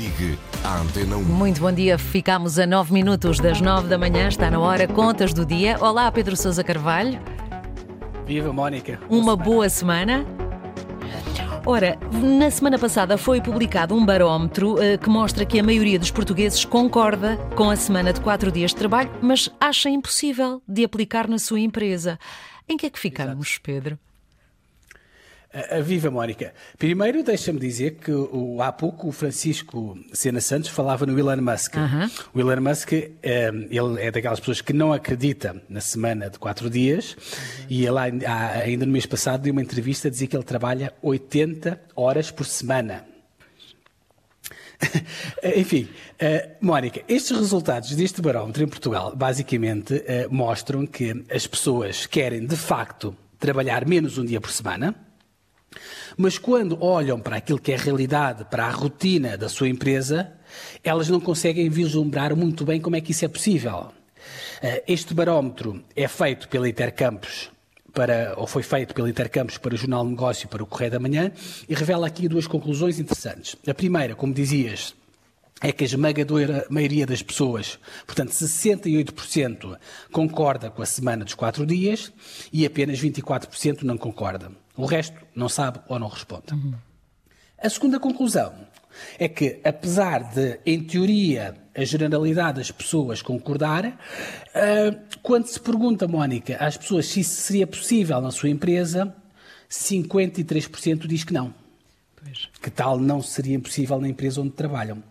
[0.00, 1.24] Ligue à Antena 1.
[1.24, 5.34] Muito bom dia, ficamos a 9 minutos das 9 da manhã, está na hora, contas
[5.34, 5.76] do dia.
[5.78, 7.20] Olá, Pedro Sousa Carvalho.
[8.24, 8.98] Viva, Mónica.
[9.10, 10.24] Uma boa semana.
[11.66, 16.10] Ora, na semana passada foi publicado um barómetro eh, que mostra que a maioria dos
[16.10, 21.28] portugueses concorda com a semana de quatro dias de trabalho, mas acha impossível de aplicar
[21.28, 22.18] na sua empresa.
[22.66, 23.98] Em que é que ficamos, Pedro?
[25.52, 26.54] Uh, viva, Mónica.
[26.78, 31.76] Primeiro, deixa-me dizer que o, há pouco o Francisco Sena Santos falava no Elon Musk.
[31.76, 32.08] Aham.
[32.32, 32.98] O Elon Musk, um,
[33.68, 37.16] ele é daquelas pessoas que não acredita na semana de quatro dias
[37.68, 41.80] e ele ainda no mês passado deu uma entrevista a dizer que ele trabalha 80
[41.96, 43.04] horas por semana.
[45.56, 52.06] Enfim, eh, Mónica, estes resultados deste barómetro em Portugal basicamente eh, mostram que as pessoas
[52.06, 54.94] querem de facto trabalhar menos um dia por semana,
[56.16, 60.32] mas quando olham para aquilo que é a realidade, para a rotina da sua empresa,
[60.82, 63.92] elas não conseguem vislumbrar muito bem como é que isso é possível.
[64.62, 67.50] Eh, Este barómetro é feito pela Intercampos
[67.92, 70.90] para, ou foi feito pela Intercampos para o Jornal de Negócio e para o Correio
[70.92, 71.32] da Manhã
[71.68, 73.56] e revela aqui duas conclusões interessantes.
[73.66, 74.94] A primeira, como dizias,
[75.60, 79.78] é que a esmagadora maioria das pessoas, portanto 68%,
[80.10, 82.12] concorda com a semana dos quatro dias
[82.52, 84.50] e apenas 24% não concorda.
[84.76, 86.46] O resto não sabe ou não responde.
[87.62, 88.54] A segunda conclusão
[89.18, 93.98] é que, apesar de, em teoria, a generalidade das pessoas concordar,
[94.54, 99.14] ah, quando se pergunta, Mónica, às pessoas se isso seria possível na sua empresa,
[99.70, 101.54] 53% diz que não.
[102.16, 102.48] Pois.
[102.60, 105.02] Que tal não seria possível na empresa onde trabalham.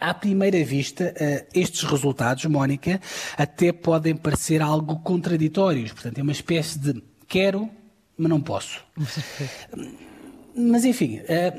[0.00, 3.00] À primeira vista, eh, estes resultados, Mónica,
[3.38, 5.92] até podem parecer algo contraditórios.
[5.92, 7.70] Portanto, é uma espécie de quero,
[8.16, 8.84] mas não posso.
[10.56, 11.52] Mas, enfim, eh,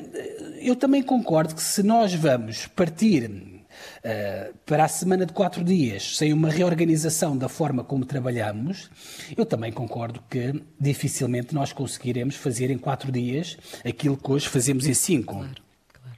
[0.62, 3.30] eu também concordo que se nós vamos partir
[4.02, 8.90] eh, para a semana de quatro dias sem uma reorganização da forma como trabalhamos,
[9.36, 14.88] eu também concordo que dificilmente nós conseguiremos fazer em quatro dias aquilo que hoje fazemos
[14.88, 15.46] em cinco.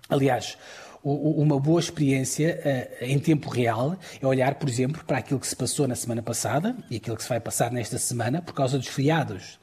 [0.07, 5.19] Aliás, o- o- uma boa experiência eh, em tempo real é olhar, por exemplo, para
[5.19, 8.41] aquilo que se passou na semana passada e aquilo que se vai passar nesta semana
[8.41, 9.59] por causa dos feriados.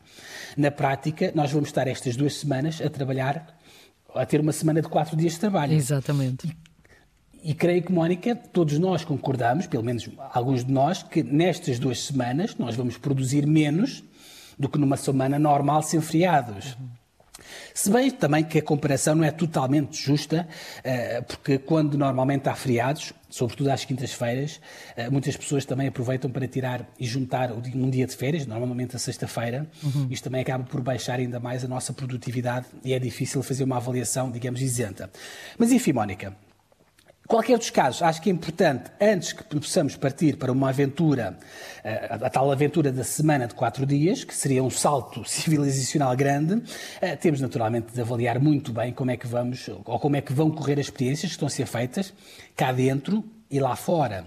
[0.57, 3.59] Na prática, nós vamos estar estas duas semanas a trabalhar,
[4.15, 5.75] a ter uma semana de quatro dias de trabalho.
[5.75, 6.57] Exatamente.
[7.43, 12.03] E creio que, Mónica, todos nós concordamos, pelo menos alguns de nós, que nestas duas
[12.03, 14.03] semanas nós vamos produzir menos
[14.59, 16.77] do que numa semana normal sem feriados.
[17.73, 20.47] Se bem também que a comparação não é totalmente justa,
[20.85, 24.61] eh, porque quando normalmente há feriados, sobretudo às quintas-feiras,
[24.97, 28.99] eh, muitas pessoas também aproveitam para tirar e juntar um dia de férias, normalmente a
[28.99, 29.67] sexta-feira.
[30.11, 33.77] Isto também acaba por baixar ainda mais a nossa produtividade e é difícil fazer uma
[33.77, 35.11] avaliação, digamos, isenta.
[35.59, 36.37] Mas enfim, Mónica,
[37.27, 41.39] Qualquer dos casos, acho que é importante, antes que possamos partir para uma aventura,
[41.83, 46.63] eh, a tal aventura da semana de quatro dias, que seria um salto civilizacional grande,
[47.01, 50.35] eh, temos naturalmente de avaliar muito bem como é que vamos, ou como é que
[50.35, 52.13] vão correr as experiências que estão a ser feitas
[52.55, 54.27] cá dentro e lá fora.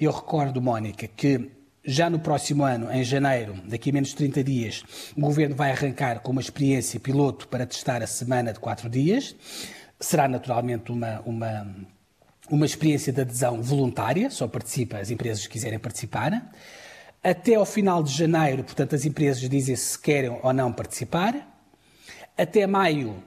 [0.00, 1.50] Eu recordo, Mónica, que
[1.84, 4.84] já no próximo ano, em janeiro, daqui a menos de 30 dias,
[5.14, 9.36] o Governo vai arrancar com uma experiência piloto para testar a semana de quatro dias.
[10.00, 11.66] Será naturalmente uma, uma,
[12.50, 16.50] uma experiência de adesão voluntária, só participa as empresas que quiserem participar.
[17.22, 21.34] Até ao final de janeiro, portanto, as empresas dizem se querem ou não participar.
[22.36, 23.22] Até maio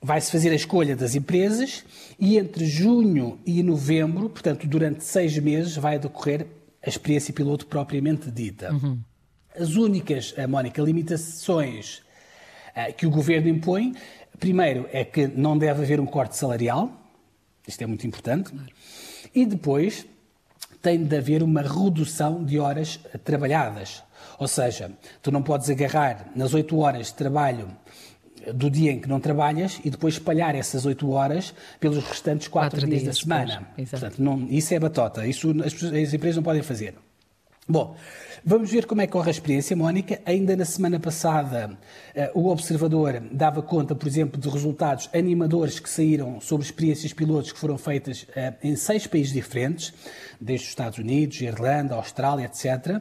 [0.00, 1.84] vai-se fazer a escolha das empresas
[2.18, 6.46] e entre junho e novembro, portanto, durante seis meses, vai decorrer
[6.84, 8.70] a experiência piloto propriamente dita.
[9.58, 12.02] As únicas, Mónica, limitações
[12.74, 13.94] eh, que o governo impõe,
[14.38, 17.01] primeiro, é que não deve haver um corte salarial,
[17.66, 18.52] isto é muito importante,
[19.34, 20.06] e depois
[20.80, 24.02] tem de haver uma redução de horas trabalhadas.
[24.38, 24.90] Ou seja,
[25.22, 27.68] tu não podes agarrar nas oito horas de trabalho
[28.54, 32.80] do dia em que não trabalhas e depois espalhar essas oito horas pelos restantes quatro,
[32.80, 33.68] Quatro dias, dias da semana.
[34.00, 36.94] Portanto, não- isso é batota, isso as, as empresas não podem fazer.
[37.68, 37.94] Bom,
[38.44, 40.20] vamos ver como é que corre a experiência, Mónica.
[40.26, 41.78] Ainda na semana passada,
[42.12, 47.52] eh, o Observador dava conta, por exemplo, de resultados animadores que saíram sobre experiências pilotos
[47.52, 49.94] que foram feitas eh, em seis países diferentes,
[50.40, 53.00] desde os Estados Unidos, Irlanda, Austrália, etc.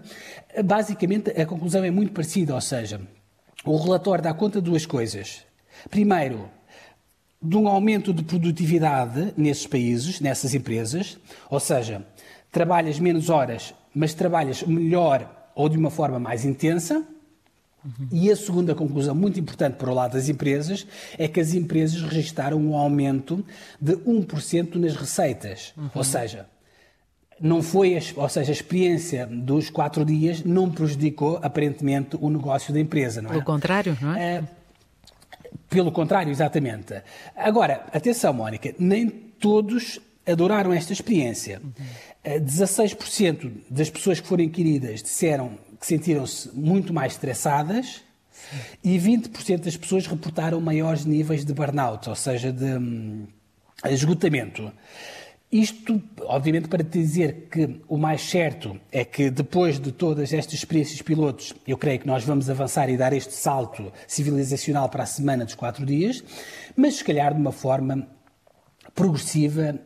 [0.63, 3.01] Basicamente, a conclusão é muito parecida, ou seja,
[3.65, 5.43] o relatório dá conta de duas coisas.
[5.89, 6.47] Primeiro,
[7.41, 11.17] de um aumento de produtividade nesses países, nessas empresas,
[11.49, 12.05] ou seja,
[12.51, 17.05] trabalhas menos horas, mas trabalhas melhor ou de uma forma mais intensa.
[17.83, 18.07] Uhum.
[18.11, 20.85] E a segunda conclusão, muito importante para o lado das empresas,
[21.17, 23.43] é que as empresas registaram um aumento
[23.79, 25.73] de 1% nas receitas.
[25.75, 25.89] Uhum.
[25.95, 26.45] Ou seja,
[27.39, 32.79] não foi, ou seja, a experiência dos quatro dias não prejudicou aparentemente o negócio da
[32.79, 33.33] empresa, não é?
[33.33, 34.35] Pelo contrário, não é?
[34.35, 34.43] é
[35.67, 37.01] pelo contrário, exatamente.
[37.35, 41.61] Agora, atenção, Mónica, nem todos adoraram esta experiência.
[41.63, 42.39] Uhum.
[42.39, 48.57] 16% das pessoas que foram inquiridas disseram que sentiram-se muito mais estressadas Sim.
[48.83, 53.25] e 20% das pessoas reportaram maiores níveis de burnout, ou seja, de hum,
[53.85, 54.71] esgotamento.
[55.51, 60.53] Isto, obviamente, para te dizer que o mais certo é que depois de todas estas
[60.53, 65.05] experiências pilotos, eu creio que nós vamos avançar e dar este salto civilizacional para a
[65.05, 66.23] semana dos quatro dias,
[66.73, 68.07] mas se calhar de uma forma
[68.95, 69.77] progressiva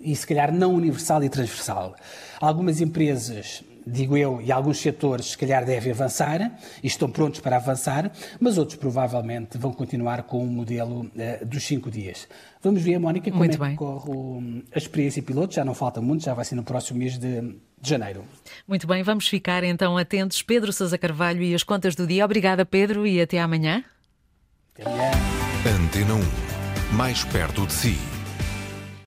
[0.00, 1.94] e se calhar não universal e transversal.
[2.40, 7.56] Algumas empresas digo eu, e alguns setores se calhar devem avançar e estão prontos para
[7.56, 12.28] avançar, mas outros provavelmente vão continuar com o modelo uh, dos cinco dias.
[12.62, 15.54] Vamos ver, Mónica, como muito é que corre a experiência piloto.
[15.54, 18.24] Já não falta muito, já vai ser no próximo mês de, de janeiro.
[18.66, 20.42] Muito bem, vamos ficar então atentos.
[20.42, 22.24] Pedro Sousa Carvalho e as contas do dia.
[22.24, 23.84] Obrigada, Pedro, e até amanhã.
[24.74, 25.10] Até amanhã.
[25.66, 28.09] Antena 1, mais perto de si.